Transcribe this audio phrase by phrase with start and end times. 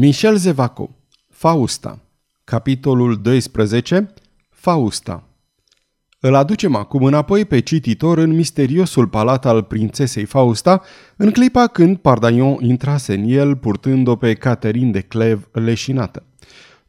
[0.00, 0.96] Michel Zevaco
[1.28, 1.98] Fausta
[2.44, 4.14] Capitolul 12
[4.50, 5.28] Fausta
[6.20, 10.82] Îl aducem acum înapoi pe cititor în misteriosul palat al prințesei Fausta,
[11.16, 16.22] în clipa când Pardaion intrase în el, purtând-o pe Catherine de Clev leșinată.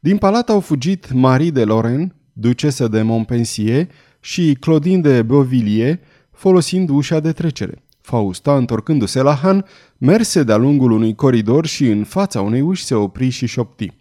[0.00, 3.88] Din palat au fugit Marie de Lorraine, ducesă de Montpensier,
[4.20, 5.98] și Claudine de Beauvilliers,
[6.30, 7.84] folosind ușa de trecere.
[8.00, 9.64] Fausta, întorcându-se la Han,
[10.00, 13.92] merse de-a lungul unui coridor și în fața unei uși se opri și șopti.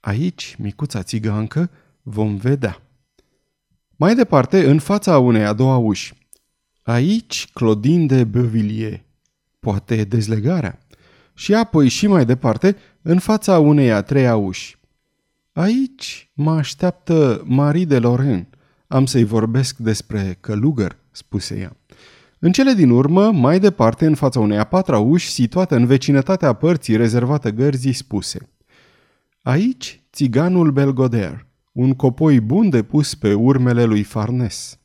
[0.00, 1.70] Aici, micuța țigancă,
[2.02, 2.82] vom vedea.
[3.96, 6.14] Mai departe, în fața unei a doua uși.
[6.82, 9.00] Aici, Claudine de Beauvilliers.
[9.60, 10.78] Poate dezlegarea.
[11.34, 14.78] Și apoi și mai departe, în fața unei a treia uși.
[15.52, 18.48] Aici mă așteaptă Marie de Lorraine.
[18.86, 21.76] Am să-i vorbesc despre călugăr, spuse ea.
[22.44, 26.52] În cele din urmă, mai departe, în fața unei a patra uși, situată în vecinătatea
[26.52, 28.38] părții rezervată gărzii, spuse
[29.42, 34.78] Aici, țiganul Belgoder, un copoi bun de pus pe urmele lui Farnes.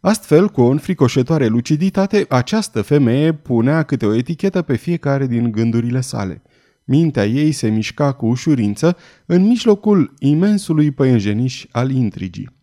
[0.00, 6.00] Astfel, cu o înfricoșătoare luciditate, această femeie punea câte o etichetă pe fiecare din gândurile
[6.00, 6.42] sale.
[6.84, 12.61] Mintea ei se mișca cu ușurință în mijlocul imensului păienjeniș al intrigii.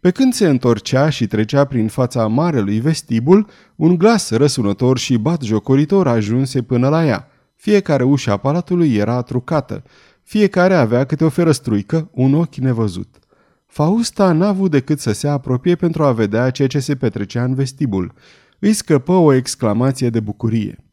[0.00, 3.46] Pe când se întorcea și trecea prin fața marelui vestibul,
[3.76, 7.28] un glas răsunător și batjocoritor ajunse până la ea.
[7.56, 9.82] Fiecare ușa palatului era trucată.
[10.22, 13.18] Fiecare avea câte o ferăstruică, un ochi nevăzut.
[13.66, 17.54] Fausta n-a avut decât să se apropie pentru a vedea ceea ce se petrecea în
[17.54, 18.14] vestibul.
[18.58, 20.84] Îi scăpă o exclamație de bucurie.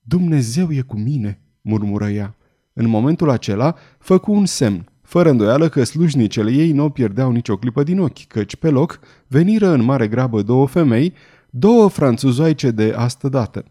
[0.00, 2.36] Dumnezeu e cu mine!" murmură ea.
[2.72, 4.91] În momentul acela, făcu un semn.
[5.12, 9.00] Fără îndoială că slujnicele ei nu o pierdeau nicio clipă din ochi, căci pe loc
[9.26, 11.14] veniră în mare grabă două femei,
[11.50, 13.64] două franțuzoaice de astă dată.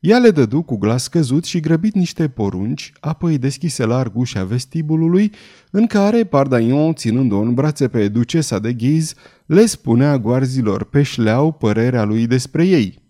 [0.00, 5.32] Ea le dădu cu glas căzut și grăbit niște porunci, apoi deschise larg ușa vestibulului,
[5.70, 9.14] în care Pardaion, ținând-o în brațe pe ducesa de ghiz,
[9.46, 13.02] le spunea goarzilor pe șleau părerea lui despre ei.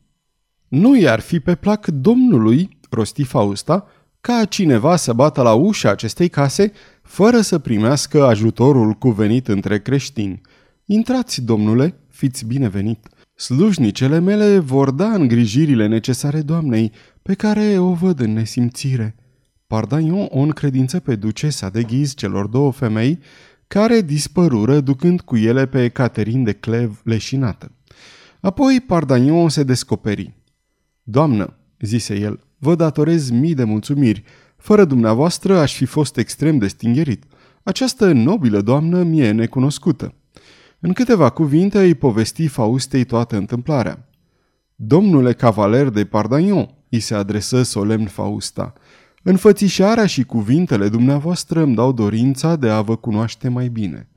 [0.68, 3.86] Nu i-ar fi pe plac domnului, rosti Fausta,
[4.20, 6.72] ca cineva să bată la ușa acestei case
[7.12, 10.40] fără să primească ajutorul cuvenit între creștini.
[10.84, 13.08] Intrați, domnule, fiți binevenit.
[13.34, 19.14] Slujnicele mele vor da îngrijirile necesare doamnei, pe care o văd în nesimțire.
[19.66, 23.18] Pardaion o încredință pe ducesa de ghiz celor două femei,
[23.66, 27.72] care dispărură ducând cu ele pe Caterin de Clev leșinată.
[28.40, 30.34] Apoi Pardaion se descoperi.
[31.02, 34.24] Doamnă, zise el, vă datorez mii de mulțumiri,
[34.62, 37.24] fără dumneavoastră aș fi fost extrem de stingerit.
[37.62, 40.14] Această nobilă doamnă mi-e necunoscută.
[40.80, 44.08] În câteva cuvinte îi povesti Faustei toată întâmplarea.
[44.74, 48.72] Domnule cavaler de Pardagnon, îi se adresă solemn Fausta,
[49.22, 54.08] înfățișarea și cuvintele dumneavoastră îmi dau dorința de a vă cunoaște mai bine.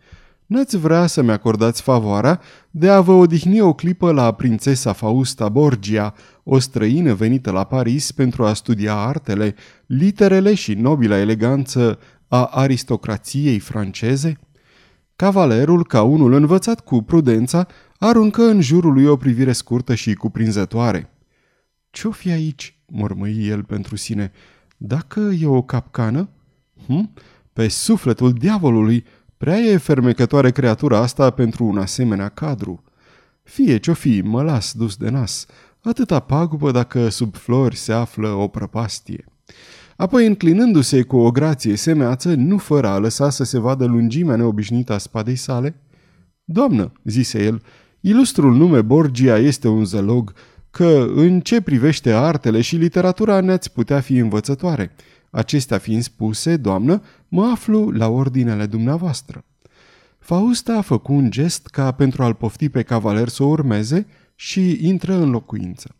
[0.45, 2.41] N-ați vrea să-mi acordați favoarea
[2.71, 6.13] de a vă odihni o clipă la prințesa Fausta Borgia,
[6.43, 9.55] o străină venită la Paris pentru a studia artele,
[9.85, 14.39] literele și nobila eleganță a aristocrației franceze?
[15.15, 17.67] Cavalerul, ca unul învățat cu prudența,
[17.99, 21.09] aruncă în jurul lui o privire scurtă și cuprinzătoare.
[21.89, 24.31] Ce-o fi aici?" mormăi el pentru sine.
[24.77, 26.29] Dacă e o capcană?"
[26.85, 27.13] Hm?
[27.53, 29.05] Pe sufletul diavolului,
[29.37, 32.83] Prea e fermecătoare creatura asta pentru un asemenea cadru.
[33.43, 35.45] Fie ce-o fi, mă las dus de nas.
[35.81, 39.25] Atâta pagubă dacă sub flori se află o prăpastie.
[39.95, 44.93] Apoi, înclinându-se cu o grație semeață, nu fără a lăsa să se vadă lungimea neobișnuită
[44.93, 45.75] a spadei sale,
[46.43, 47.61] Doamnă, zise el,
[47.99, 50.33] ilustrul nume Borgia este un zălog,
[50.71, 54.91] că în ce privește artele și literatura ne-ați putea fi învățătoare–
[55.35, 59.45] Acestea fiind spuse, doamnă, mă aflu la ordinele dumneavoastră.
[60.19, 64.87] Fausta a făcut un gest ca pentru a-l pofti pe cavaler să o urmeze și
[64.87, 65.95] intră în locuință.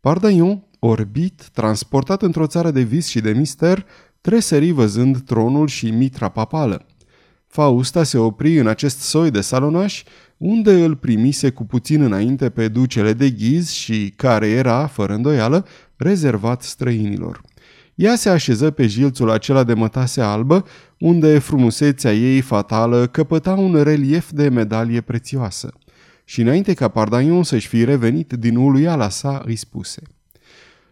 [0.00, 3.86] Pardaion, orbit, transportat într-o țară de vis și de mister,
[4.20, 6.86] tresări văzând tronul și mitra papală.
[7.46, 10.02] Fausta se opri în acest soi de salonaș,
[10.36, 15.66] unde îl primise cu puțin înainte pe ducele de ghiz și care era, fără îndoială,
[15.96, 17.42] rezervat străinilor.
[17.94, 20.64] Ea se așeză pe jilțul acela de mătase albă,
[20.98, 25.72] unde frumusețea ei fatală căpăta un relief de medalie prețioasă.
[26.24, 30.02] Și înainte ca Pardaion să-și fi revenit din uluiala sa, îi spuse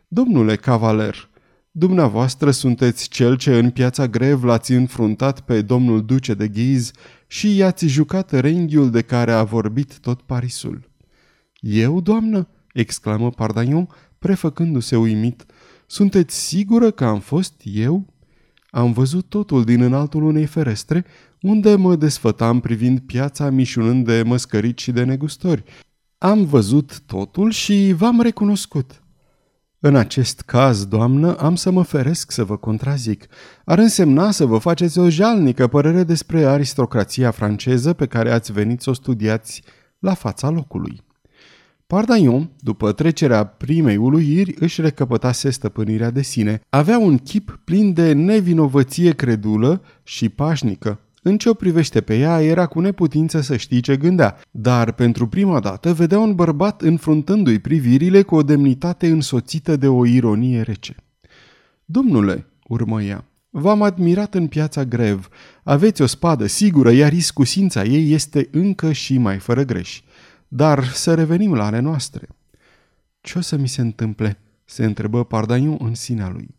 [0.09, 1.31] Domnule cavaler,
[1.71, 6.91] dumneavoastră sunteți cel ce în piața grev l-ați înfruntat pe domnul duce de ghiz
[7.27, 10.91] și i-ați jucat renghiul de care a vorbit tot Parisul.
[11.61, 13.89] Eu, doamnă?" exclamă Pardaion,
[14.19, 15.45] prefăcându-se uimit.
[15.93, 18.07] Sunteți sigură că am fost eu?
[18.71, 21.05] Am văzut totul din înaltul unei ferestre,
[21.41, 25.65] unde mă desfătam privind piața mișunând de măscărici și de negustori.
[26.19, 29.03] Am văzut totul și v-am recunoscut.
[29.79, 33.27] În acest caz, doamnă, am să mă feresc să vă contrazic.
[33.65, 38.81] Ar însemna să vă faceți o jalnică părere despre aristocrația franceză pe care ați venit
[38.81, 39.63] să o studiați
[39.99, 41.03] la fața locului.
[41.93, 46.61] Pardaion, după trecerea primei uluiri, își recăpătase stăpânirea de sine.
[46.69, 51.01] Avea un chip plin de nevinovăție credulă și pașnică.
[51.23, 55.27] În ce o privește pe ea, era cu neputință să știi ce gândea, dar pentru
[55.27, 60.95] prima dată vedea un bărbat înfruntându-i privirile cu o demnitate însoțită de o ironie rece.
[61.85, 65.29] Domnule, urmă ea, v-am admirat în piața grev.
[65.63, 70.03] Aveți o spadă sigură, iar iscusința ei este încă și mai fără greș.
[70.55, 72.29] Dar să revenim la ale noastre.
[73.21, 74.39] Ce o să mi se întâmple?
[74.65, 76.55] se întrebă Pardaiu în sinea lui.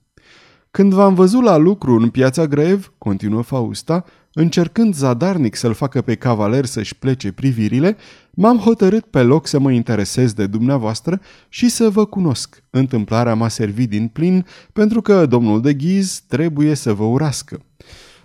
[0.71, 6.15] Când v-am văzut la lucru în piața grev, continuă Fausta, încercând zadarnic să-l facă pe
[6.15, 7.97] cavaler să-și plece privirile,
[8.31, 12.63] m-am hotărât pe loc să mă interesez de dumneavoastră și să vă cunosc.
[12.69, 17.65] Întâmplarea m-a servit din plin pentru că domnul de ghiz trebuie să vă urască.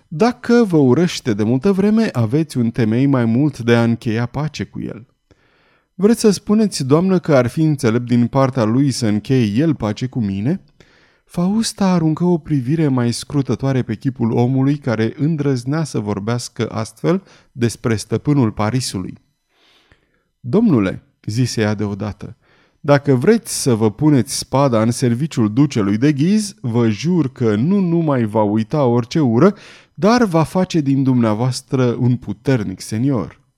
[0.07, 4.63] Dacă vă urăște de multă vreme, aveți un temei mai mult de a încheia pace
[4.63, 5.08] cu el.
[6.01, 10.07] Vreți să spuneți, doamnă, că ar fi înțelept din partea lui să încheie el pace
[10.07, 10.61] cu mine?"
[11.25, 17.95] Fausta aruncă o privire mai scrutătoare pe chipul omului care îndrăznea să vorbească astfel despre
[17.95, 19.17] stăpânul Parisului.
[20.39, 22.37] Domnule, zise ea deodată,
[22.79, 27.79] dacă vreți să vă puneți spada în serviciul ducelui de ghiz, vă jur că nu
[27.79, 29.55] numai va uita orice ură,
[29.93, 33.48] dar va face din dumneavoastră un puternic senior.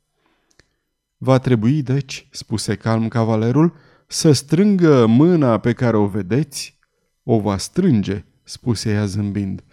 [1.24, 3.74] Va trebui, deci, spuse calm cavalerul,
[4.08, 6.80] să strângă mâna pe care o vedeți
[7.24, 9.64] o va strânge, spuse ea zâmbind.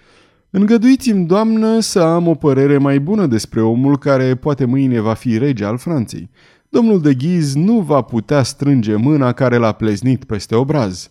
[0.51, 5.39] Îngăduiți-mi, doamnă, să am o părere mai bună despre omul care poate mâine va fi
[5.39, 6.31] rege al Franței.
[6.69, 11.11] Domnul de Ghiz nu va putea strânge mâna care l-a pleznit peste obraz.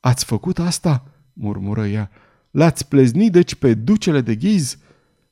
[0.00, 2.10] Ați făcut asta?" murmură ea.
[2.50, 4.78] L-ați pleznit deci pe ducele de Ghiz?"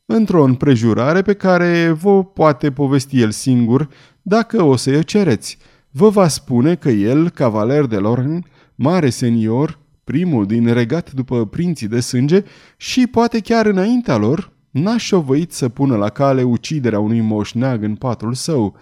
[0.08, 3.88] Într-o împrejurare pe care vă poate povesti el singur,
[4.28, 5.58] dacă o să-i cereți.
[5.90, 8.43] Vă va spune că el, cavaler de Lorraine,
[8.75, 12.44] mare senior, primul din regat după prinții de sânge
[12.76, 17.94] și poate chiar înaintea lor, n-aș șovăit să pună la cale uciderea unui moșneag în
[17.94, 18.76] patul său.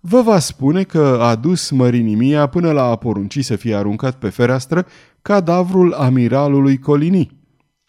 [0.00, 4.28] Vă va spune că a dus mărinimia până la a porunci să fie aruncat pe
[4.28, 4.86] fereastră
[5.22, 7.30] cadavrul amiralului Colini.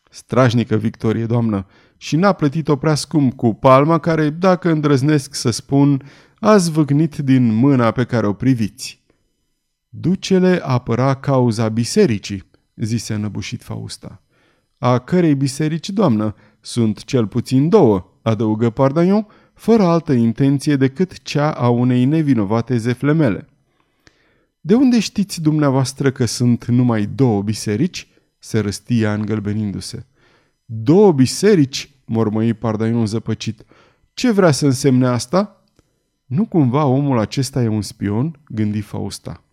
[0.09, 1.65] Strașnică victorie, doamnă,
[2.01, 6.03] și n-a plătit-o prea scump cu palma care, dacă îndrăznesc să spun,
[6.39, 9.01] a zvâcnit din mâna pe care o priviți.
[9.89, 14.21] Ducele apăra cauza bisericii, zise înăbușit Fausta.
[14.77, 16.35] A cărei biserici, doamnă?
[16.59, 23.47] Sunt cel puțin două, adăugă Pardaion, fără altă intenție decât cea a unei nevinovate zeflemele.
[24.61, 28.07] De unde știți dumneavoastră că sunt numai două biserici?"
[28.39, 30.05] se răstia îngălbenindu-se.
[30.73, 33.65] Două biserici?" mormăi Pardaion zăpăcit.
[34.13, 35.63] Ce vrea să însemne asta?"
[36.25, 39.43] Nu cumva omul acesta e un spion?" gândi Fausta.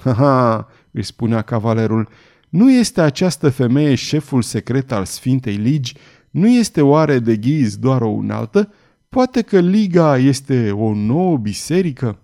[0.00, 2.08] Ha-ha!" îi spunea cavalerul.
[2.48, 5.94] Nu este această femeie șeful secret al Sfintei Ligi?
[6.30, 8.72] Nu este oare de ghiz doar o unaltă?
[9.08, 12.18] Poate că Liga este o nouă biserică?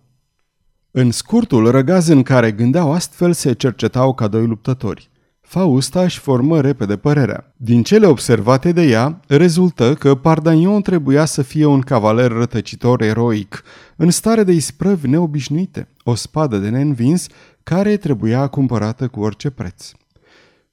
[0.90, 5.10] În scurtul răgaz în care gândeau astfel se cercetau ca doi luptători.
[5.52, 7.52] Fausta își formă repede părerea.
[7.56, 13.62] Din cele observate de ea, rezultă că Pardagnon trebuia să fie un cavaler rătăcitor eroic,
[13.96, 17.26] în stare de isprăvi neobișnuite, o spadă de neînvins
[17.62, 19.90] care trebuia cumpărată cu orice preț.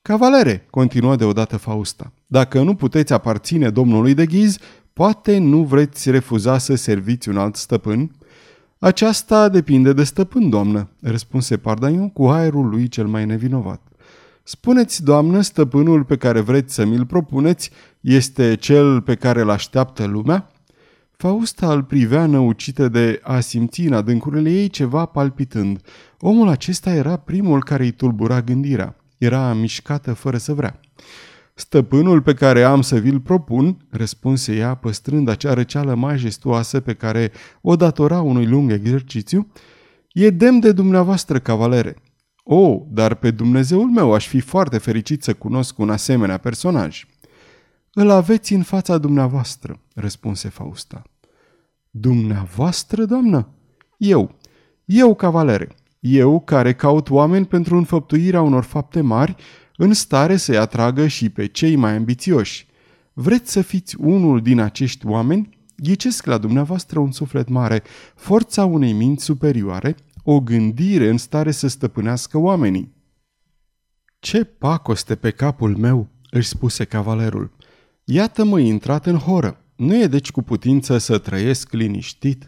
[0.01, 4.57] Cavalere, continuă deodată Fausta, dacă nu puteți aparține domnului de ghiz,
[4.93, 8.11] poate nu vreți refuza să serviți un alt stăpân?
[8.77, 13.88] Aceasta depinde de stăpân, doamnă, răspunse Pardaiu cu aerul lui cel mai nevinovat.
[14.51, 20.05] Spuneți, doamnă, stăpânul pe care vreți să mi-l propuneți este cel pe care îl așteaptă
[20.05, 20.51] lumea?
[21.11, 25.81] Fausta îl privea năucită de a simți în adâncurile ei ceva palpitând.
[26.19, 28.95] Omul acesta era primul care îi tulbura gândirea.
[29.17, 30.79] Era mișcată fără să vrea.
[31.53, 37.31] Stăpânul pe care am să vi-l propun, răspunse ea, păstrând acea răceală majestuoasă pe care
[37.61, 39.51] o datora unui lung exercițiu,
[40.11, 41.95] e demn de dumneavoastră, cavalere.
[42.51, 47.05] O, oh, dar pe Dumnezeul meu aș fi foarte fericit să cunosc un asemenea personaj.
[47.93, 51.03] Îl aveți în fața dumneavoastră, răspunse Fausta.
[51.89, 53.49] Dumneavoastră, doamnă?
[53.97, 54.35] Eu.
[54.85, 55.75] Eu, cavalere.
[55.99, 59.35] Eu, care caut oameni pentru înfăptuirea unor fapte mari,
[59.77, 62.67] în stare să-i atragă și pe cei mai ambițioși.
[63.13, 65.49] Vreți să fiți unul din acești oameni?
[65.75, 67.83] Ghicesc la dumneavoastră un suflet mare,
[68.15, 69.95] forța unei minți superioare,
[70.31, 72.93] o gândire în stare să stăpânească oamenii.
[74.19, 77.51] Ce pacoste pe capul meu, își spuse cavalerul.
[78.03, 79.63] Iată-mă intrat în horă.
[79.75, 82.47] Nu e deci cu putință să trăiesc liniștit?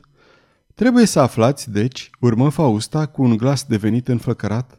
[0.76, 4.78] Trebuie să aflați, deci, urmă Fausta cu un glas devenit înflăcărat,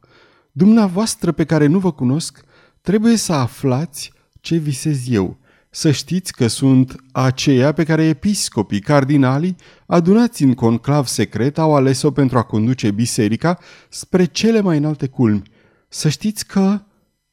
[0.53, 2.45] dumneavoastră pe care nu vă cunosc,
[2.81, 5.39] trebuie să aflați ce visez eu,
[5.75, 12.11] să știți că sunt aceia pe care episcopii, cardinalii, adunați în conclav secret, au ales-o
[12.11, 15.43] pentru a conduce biserica spre cele mai înalte culmi.
[15.88, 16.81] Să știți că...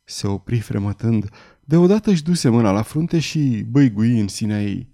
[0.04, 1.30] Se opri fremătând.
[1.60, 4.88] Deodată își duse mâna la frunte și băigui în sinea ei.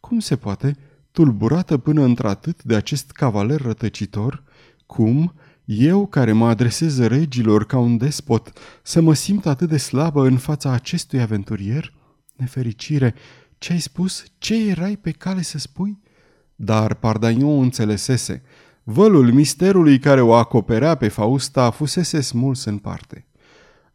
[0.00, 0.76] Cum se poate,
[1.10, 4.42] tulburată până într-atât de acest cavaler rătăcitor,
[4.86, 10.26] cum, eu care mă adresez regilor ca un despot, să mă simt atât de slabă
[10.26, 11.92] în fața acestui aventurier?
[12.40, 13.14] Nefericire,
[13.58, 14.24] ce ai spus?
[14.38, 16.00] Ce erai pe cale să spui?
[16.56, 18.42] Dar Pardaion înțelesese.
[18.82, 23.26] Vălul misterului care o acoperea pe Fausta fusese smuls în parte.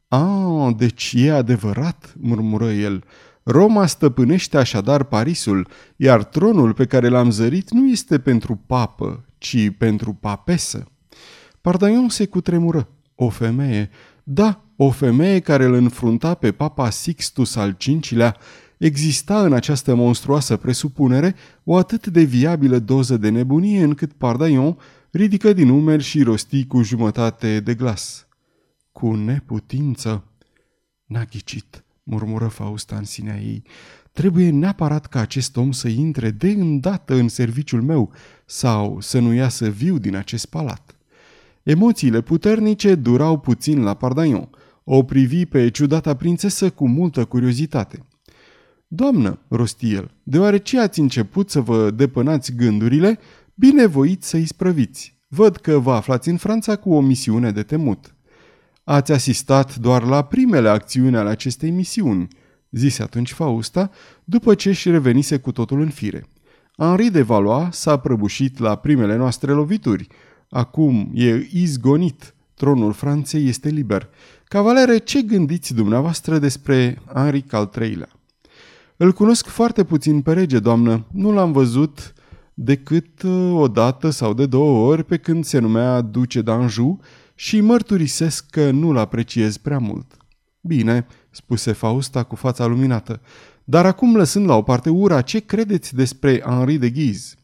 [0.08, 3.04] A, deci e adevărat, murmură el.
[3.44, 9.70] Roma stăpânește așadar Parisul, iar tronul pe care l-am zărit nu este pentru papă, ci
[9.78, 10.92] pentru papesă.
[11.62, 12.90] Pardaion se cutremură.
[13.16, 13.90] O femeie,
[14.24, 18.38] da, o femeie care îl înfrunta pe papa Sixtus al V-lea,
[18.78, 24.78] exista în această monstruoasă presupunere o atât de viabilă doză de nebunie încât Pardaion
[25.12, 28.28] ridică din umeri și rosti cu jumătate de glas.
[28.92, 30.24] Cu neputință.
[31.06, 33.64] N-a ghicit, murmură Fausta în sinea ei.
[34.12, 38.12] Trebuie neapărat ca acest om să intre de îndată în serviciul meu
[38.46, 40.96] sau să nu iasă viu din acest palat.
[41.64, 44.50] Emoțiile puternice durau puțin la Pardaion.
[44.88, 48.06] O privi pe ciudata prințesă cu multă curiozitate.
[48.88, 53.20] Doamnă, rosti el, deoarece ați început să vă depănați gândurile,
[53.54, 55.20] binevoiți să-i sprăviți.
[55.28, 58.16] Văd că vă aflați în Franța cu o misiune de temut.
[58.84, 62.28] Ați asistat doar la primele acțiuni ale acestei misiuni,
[62.72, 63.92] zise atunci Fausta,
[64.24, 66.26] după ce își revenise cu totul în fire.
[66.78, 70.08] Henri de Valois s-a prăbușit la primele noastre lovituri.
[70.50, 72.36] Acum e izgonit.
[72.54, 74.10] Tronul Franței este liber.
[74.48, 78.10] Cavalere, ce gândiți dumneavoastră despre Henri al III-lea?
[78.98, 81.06] Îl cunosc foarte puțin pe rege, doamnă.
[81.12, 82.14] Nu l-am văzut
[82.54, 87.00] decât uh, o dată sau de două ori pe când se numea duce d'Anjou
[87.36, 90.18] și mărturisesc că nu-l apreciez prea mult.
[90.62, 93.22] Bine, spuse Fausta cu fața luminată,
[93.64, 97.36] dar acum lăsând la o parte ura, ce credeți despre Henri de Ghiz?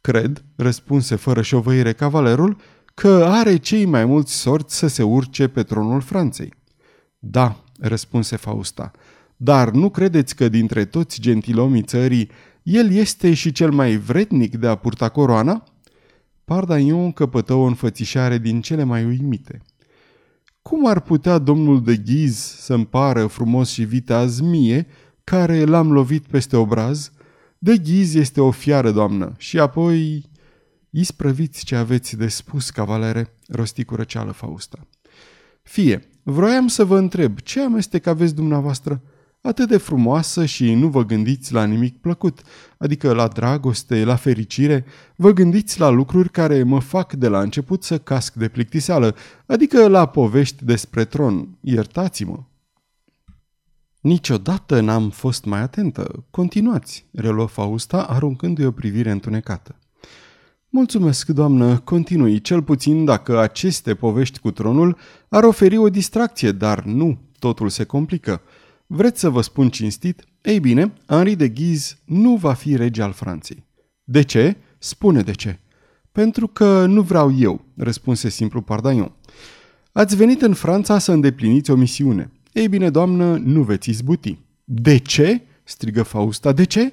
[0.00, 2.56] Cred, răspunse fără șovăire cavalerul,
[3.00, 6.52] că are cei mai mulți sorți să se urce pe tronul Franței.
[7.18, 8.90] Da, răspunse Fausta,
[9.36, 12.30] dar nu credeți că dintre toți gentilomii țării
[12.62, 15.64] el este și cel mai vrednic de a purta coroana?
[16.44, 19.62] Pardaion căpătă o înfățișare din cele mai uimite.
[20.62, 24.86] Cum ar putea domnul de ghiz să-mi pară frumos și viteaz mie,
[25.24, 27.12] care l-am lovit peste obraz?
[27.58, 30.28] De ghiz este o fiară, doamnă, și apoi...
[30.90, 34.86] Isprăviți ce aveți de spus, cavalere, rosti cu răceală Fausta.
[35.62, 39.02] Fie, vroiam să vă întreb, ce amestec aveți dumneavoastră?
[39.42, 42.42] atât de frumoasă și nu vă gândiți la nimic plăcut,
[42.78, 44.84] adică la dragoste, la fericire,
[45.16, 49.16] vă gândiți la lucruri care mă fac de la început să casc de plictiseală,
[49.46, 51.48] adică la povești despre tron.
[51.60, 52.38] Iertați-mă!
[54.00, 56.24] Niciodată n-am fost mai atentă.
[56.30, 59.74] Continuați, reluă Fausta, aruncându-i o privire întunecată.
[60.72, 64.96] Mulțumesc, doamnă, continui, cel puțin dacă aceste povești cu tronul
[65.28, 68.42] ar oferi o distracție, dar nu, totul se complică.
[68.86, 70.24] Vreți să vă spun cinstit?
[70.42, 73.64] Ei bine, Henri de Ghiz nu va fi rege al Franței.
[74.04, 74.56] De ce?
[74.78, 75.58] Spune de ce.
[76.12, 79.12] Pentru că nu vreau eu, răspunse simplu Pardaion.
[79.92, 82.30] Ați venit în Franța să îndepliniți o misiune.
[82.52, 84.38] Ei bine, doamnă, nu veți izbuti.
[84.64, 85.40] De ce?
[85.64, 86.52] strigă Fausta.
[86.52, 86.92] De ce?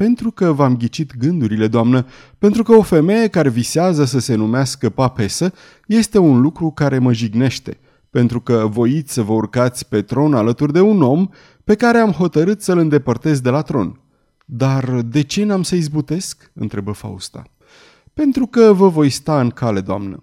[0.00, 2.06] Pentru că v-am ghicit gândurile, doamnă,
[2.38, 5.52] pentru că o femeie care visează să se numească papesă
[5.86, 7.78] este un lucru care mă jignește–
[8.10, 11.28] pentru că voiți să vă urcați pe tron alături de un om
[11.64, 14.00] pe care am hotărât să-l îndepărtez de la tron.
[14.44, 16.50] Dar de ce n-am să izbutesc?
[16.54, 17.42] întrebă Fausta.
[18.14, 20.22] Pentru că vă voi sta în cale, doamnă.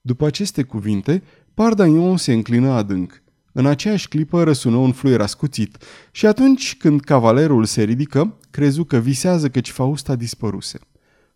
[0.00, 1.22] După aceste cuvinte,
[1.54, 3.22] Pardaion se înclină adânc.
[3.56, 5.76] În aceeași clipă răsună un fluier ascuțit
[6.10, 10.78] și atunci când cavalerul se ridică, crezu că visează căci Fausta dispăruse.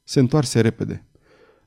[0.04, 1.06] Se întoarse repede.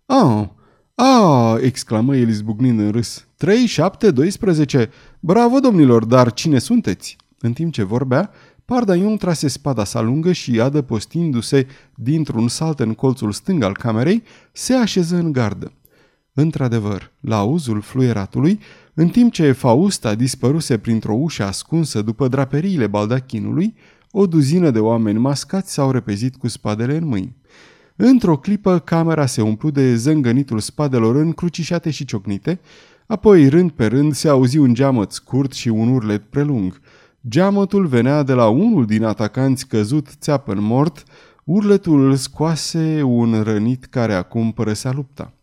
[0.05, 0.47] Ah,
[0.95, 3.25] a, exclamă el izbucnind în râs.
[3.37, 4.89] 3, 7, 12.
[5.19, 7.15] Bravo, domnilor, dar cine sunteți?
[7.39, 8.31] În timp ce vorbea,
[8.65, 14.73] Pardaion trase spada sa lungă și, adăpostindu-se dintr-un salt în colțul stâng al camerei, se
[14.73, 15.71] așeză în gardă.
[16.33, 18.59] Într-adevăr, la auzul fluieratului,
[18.93, 23.75] în timp ce Fausta dispăruse printr-o ușă ascunsă după draperiile baldachinului,
[24.11, 27.35] o duzină de oameni mascați s-au repezit cu spadele în mâini.
[27.95, 32.59] Într-o clipă, camera se umplu de zângănitul spadelor încrucișate și ciocnite,
[33.07, 36.79] apoi, rând pe rând, se auzi un geamăt scurt și un urlet prelung.
[37.27, 41.03] Geamătul venea de la unul din atacanți căzut țeapă în mort,
[41.43, 45.33] urletul îl scoase un rănit care acum părăsea lupta.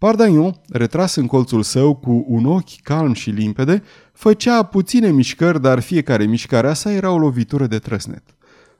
[0.00, 5.80] Pardagnon, retras în colțul său cu un ochi calm și limpede, făcea puține mișcări, dar
[5.80, 8.22] fiecare mișcare a sa era o lovitură de trăsnet.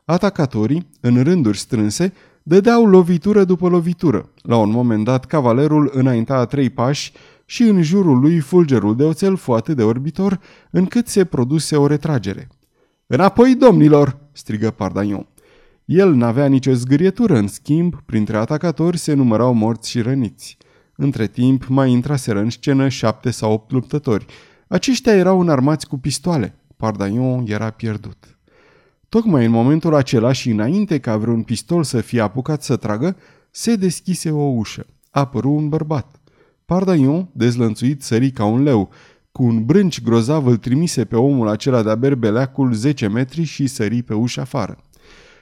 [0.05, 2.13] Atacatorii, în rânduri strânse,
[2.43, 4.31] dădeau lovitură după lovitură.
[4.43, 7.13] La un moment dat, cavalerul înainta trei pași
[7.45, 11.87] și în jurul lui fulgerul de oțel fu atât de orbitor, încât se produse o
[11.87, 12.49] retragere.
[13.07, 15.27] Înapoi, domnilor!" strigă Pardagnon.
[15.85, 20.59] El n-avea nicio zgârietură, în schimb, printre atacatori se numărau morți și răniți.
[21.03, 24.27] Între timp, mai intraseră în scenă șapte sau opt luptători.
[24.69, 26.55] Aceștia erau înarmați cu pistoale.
[26.77, 28.39] Pardagnon era pierdut.
[29.09, 33.17] Tocmai în momentul acela și înainte ca vreun pistol să fie apucat să tragă,
[33.51, 34.87] se deschise o ușă.
[35.11, 36.21] Apăru un bărbat.
[36.65, 38.91] Pardaion, dezlănțuit, sări ca un leu.
[39.33, 44.03] Cu un brânci grozav îl trimise pe omul acela de-a berbeleacul 10 metri și sări
[44.03, 44.79] pe ușa afară.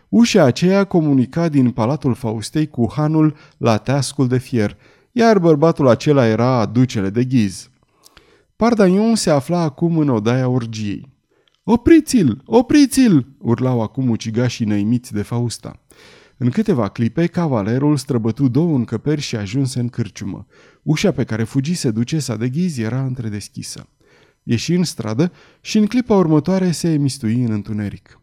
[0.09, 4.77] Ușa aceea comunica din Palatul Faustei cu hanul la teascul de fier,
[5.19, 7.71] iar bărbatul acela era ducele de ghiz.
[8.57, 11.09] Pardaion se afla acum în odaia orgiei.
[11.63, 12.43] Opriți-l!
[12.45, 15.81] Opriți-l!" urlau acum ucigașii năimiți de Fausta.
[16.37, 20.47] În câteva clipe, cavalerul străbătu două încăperi și ajunse în cârciumă.
[20.83, 23.89] Ușa pe care fugise ducesa de ghiz era întredeschisă.
[24.43, 28.21] Ieși în stradă și în clipa următoare se mistui în întuneric.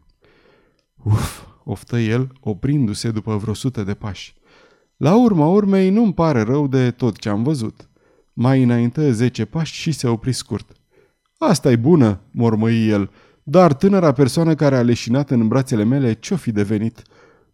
[1.02, 4.35] Uf, oftă el, oprindu-se după vreo sută de pași.
[4.96, 7.88] La urma urmei nu-mi pare rău de tot ce am văzut.
[8.32, 10.72] Mai înainte zece pași și se opri scurt.
[11.38, 13.10] asta e bună, mormăi el,
[13.42, 17.02] dar tânăra persoană care a leșinat în brațele mele, ce-o fi devenit?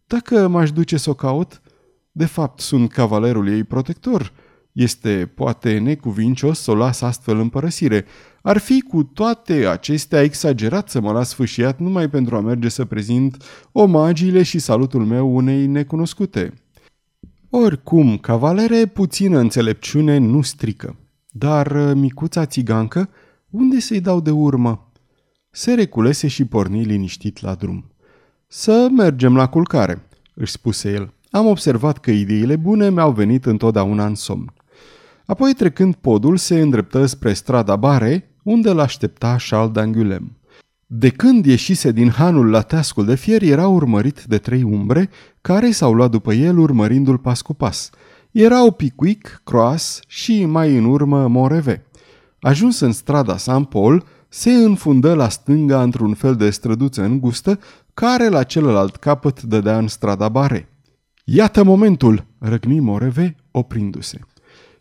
[0.06, 1.60] Dacă m-aș duce să o caut?
[2.12, 4.32] De fapt, sunt cavalerul ei protector.
[4.72, 8.04] Este poate necuvincios să o las astfel în părăsire.
[8.42, 12.84] Ar fi cu toate acestea exagerat să mă las fâșiat numai pentru a merge să
[12.84, 13.36] prezint
[13.72, 16.61] omagiile și salutul meu unei necunoscute.
[17.54, 20.96] Oricum, cavalere, puțină înțelepciune nu strică.
[21.30, 23.08] Dar micuța țigancă,
[23.50, 24.92] unde să-i dau de urmă?
[25.50, 27.92] Se reculese și porni liniștit la drum.
[28.46, 31.12] Să mergem la culcare, își spuse el.
[31.30, 34.52] Am observat că ideile bune mi-au venit întotdeauna în somn.
[35.26, 40.41] Apoi, trecând podul, se îndreptă spre strada Bare, unde l-aștepta Charles d'Angulem.
[40.94, 45.70] De când ieșise din hanul la teascul de fier, era urmărit de trei umbre, care
[45.70, 47.90] s-au luat după el urmărindu-l pas cu pas.
[48.30, 51.86] Erau Picuic, Croas și, mai în urmă, Moreve.
[52.40, 57.58] Ajuns în strada Saint-Paul, se înfundă la stânga într-un fel de străduță îngustă,
[57.94, 60.68] care la celălalt capăt dădea în strada Bare.
[61.24, 64.18] Iată momentul!" răgni Moreve, oprindu-se.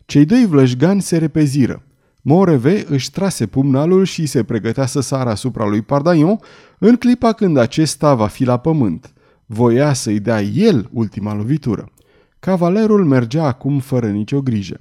[0.04, 1.82] Cei doi vlășgani se repeziră.
[2.24, 6.38] Moreve își trase pumnalul și se pregătea să sară asupra lui Pardaion
[6.78, 9.12] în clipa când acesta va fi la pământ.
[9.46, 11.92] Voia să-i dea el ultima lovitură.
[12.38, 14.80] Cavalerul mergea acum fără nicio grijă.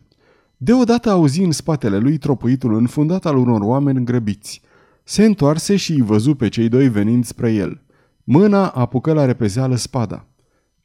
[0.58, 4.62] Deodată auzi în spatele lui tropuitul înfundat al unor oameni grăbiți.
[5.04, 7.82] Se întoarse și îi văzu pe cei doi venind spre el.
[8.24, 10.26] Mâna apucă la repezeală spada.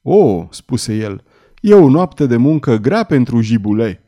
[0.02, 1.22] O, spuse el,
[1.60, 4.02] e o noapte de muncă grea pentru jibule.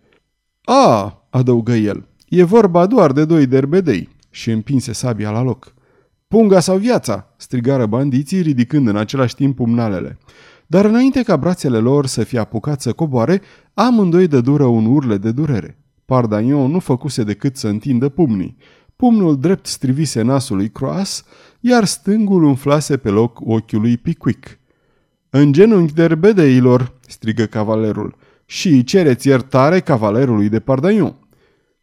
[0.64, 5.74] A, adăugă el, e vorba doar de doi derbedei și împinse sabia la loc.
[6.28, 10.18] Punga sau viața, strigară bandiții ridicând în același timp pumnalele.
[10.66, 13.40] Dar înainte ca brațele lor să fie apucat să coboare,
[13.74, 15.78] amândoi de dură un urle de durere.
[16.04, 18.56] Pardagnon nu făcuse decât să întindă pumnii.
[18.96, 21.24] Pumnul drept strivise nasul lui Croas,
[21.60, 24.58] iar stângul umflase pe loc ochiul lui Pickwick.
[25.30, 31.14] În genunchi derbedeilor, strigă cavalerul, și cereți iertare cavalerului de Pardagnon.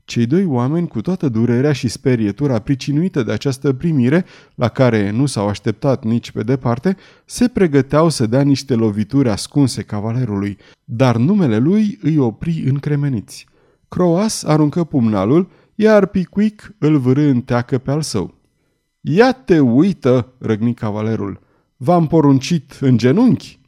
[0.05, 5.25] Cei doi oameni, cu toată durerea și sperietura pricinuită de această primire, la care nu
[5.25, 11.57] s-au așteptat nici pe departe, se pregăteau să dea niște lovituri ascunse cavalerului, dar numele
[11.57, 13.47] lui îi opri încremeniți.
[13.87, 18.33] Croas aruncă pumnalul, iar Pickwick îl vârâ în teacă pe al său.
[19.01, 21.39] Ia te uită, răgni cavalerul.
[21.77, 23.59] V-am poruncit în genunchi?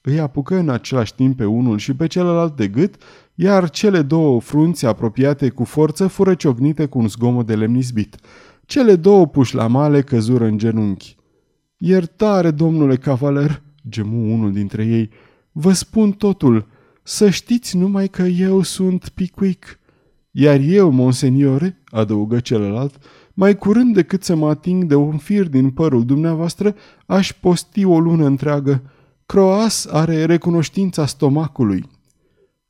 [0.00, 2.94] Îi apucă în același timp pe unul și pe celălalt de gât,
[3.38, 8.16] iar cele două frunți apropiate cu forță fură ciocnite cu un zgomot de lemn izbit.
[8.64, 11.16] Cele două puși la male căzură în genunchi.
[11.76, 15.10] Iertare, domnule cavaler, gemu unul dintre ei.
[15.52, 16.66] Vă spun totul.
[17.02, 19.78] Să știți numai că eu sunt Pickwick.
[20.30, 22.98] Iar eu, monseniore, adăugă celălalt,
[23.34, 26.74] mai curând decât să mă ating de un fir din părul dumneavoastră,
[27.06, 28.82] aș posti o lună întreagă.
[29.26, 31.84] Croas are recunoștința stomacului.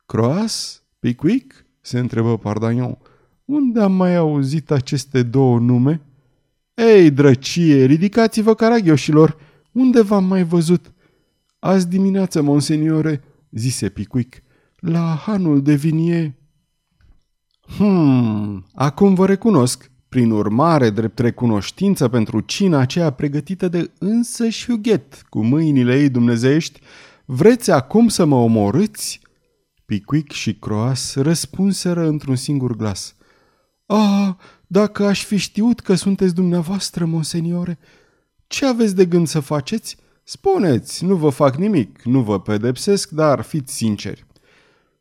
[0.06, 0.82] Croas?
[0.98, 1.64] Pickwick?
[1.80, 2.98] se întrebă Pardagnon.
[3.44, 6.00] Unde am mai auzit aceste două nume?
[6.74, 9.36] Ei, drăcie, ridicați-vă, caragioșilor!
[9.72, 10.92] Unde v-am mai văzut?
[11.58, 14.42] Azi dimineață, monseniore, zise Pickwick,
[14.76, 16.36] la hanul de vinie.
[17.76, 25.22] Hmm, acum vă recunosc, prin urmare, drept recunoștință pentru cina aceea pregătită de însăși Huguet,
[25.28, 26.80] cu mâinile ei dumnezeiești,
[27.24, 29.20] vreți acum să mă omorâți?
[29.86, 33.14] Pickwick și Croas răspunseră într-un singur glas.
[33.86, 34.28] Ah,
[34.66, 37.78] dacă aș fi știut că sunteți dumneavoastră, monseniore,
[38.46, 39.96] ce aveți de gând să faceți?
[40.22, 44.26] Spuneți, nu vă fac nimic, nu vă pedepsesc, dar fiți sinceri.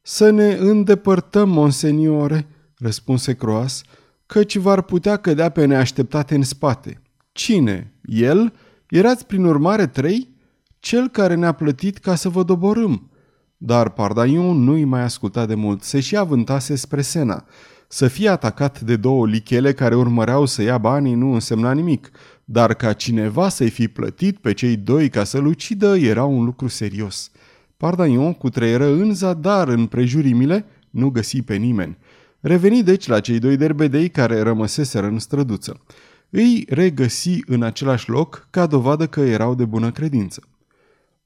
[0.01, 3.81] Să ne îndepărtăm, monseniore, răspunse Croas,
[4.25, 7.01] căci v-ar putea cădea pe neașteptate în spate.
[7.31, 7.93] Cine?
[8.03, 8.53] El?
[8.89, 10.35] Erați prin urmare trei?
[10.79, 13.09] Cel care ne-a plătit ca să vă doborâm.
[13.57, 17.45] Dar Pardaion nu-i mai asculta de mult, se și avântase spre Sena.
[17.87, 22.11] Să fie atacat de două lichele care urmăreau să ia banii nu însemna nimic,
[22.45, 26.67] dar ca cineva să-i fi plătit pe cei doi ca să-l ucidă era un lucru
[26.67, 27.31] serios.
[27.77, 31.97] Pardaion cu treieră în zadar în prejurimile, nu găsi pe nimeni.
[32.39, 35.81] Reveni deci la cei doi derbedei care rămăseseră în străduță.
[36.29, 40.41] Îi regăsi în același loc ca dovadă că erau de bună credință.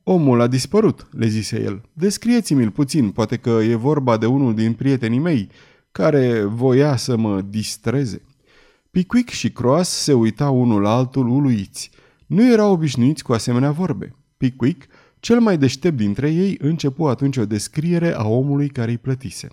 [0.03, 1.81] Omul a dispărut, le zise el.
[1.93, 5.49] Descrieți-mi-l puțin, poate că e vorba de unul din prietenii mei,
[5.91, 8.21] care voia să mă distreze.
[8.91, 11.91] Pickwick și Croas se uitau unul la altul uluiți.
[12.25, 14.15] Nu erau obișnuiți cu asemenea vorbe.
[14.37, 14.87] Pickwick,
[15.19, 19.47] cel mai deștept dintre ei, începu atunci o descriere a omului care îi plătise.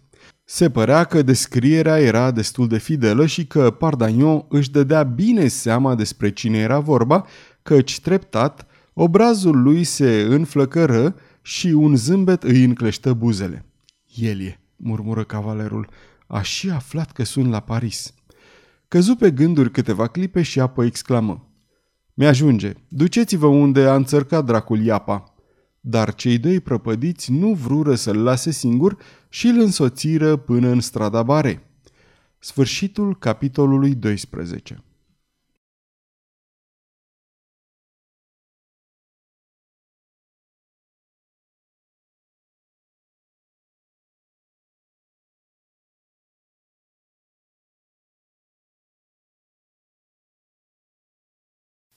[0.44, 5.94] Se părea că descrierea era destul de fidelă și că Pardagnon își dădea bine seama
[5.94, 7.26] despre cine era vorba,
[7.62, 8.66] căci treptat
[8.98, 13.64] obrazul lui se înflăcără și un zâmbet îi încleștă buzele.
[14.14, 15.88] El e, murmură cavalerul,
[16.26, 18.14] a și aflat că sunt la Paris.
[18.88, 21.48] Căzu pe gânduri câteva clipe și apoi exclamă.
[22.14, 25.34] Mi-ajunge, duceți-vă unde a înțărcat dracul Iapa.
[25.80, 28.96] Dar cei doi prăpădiți nu vrură să-l lase singur
[29.28, 31.70] și îl însoțiră până în strada Bare.
[32.38, 34.84] Sfârșitul capitolului 12